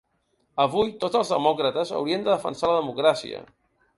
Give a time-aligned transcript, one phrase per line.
[0.63, 3.45] Avui tots els demòcrates haurien de defensar la democràcia.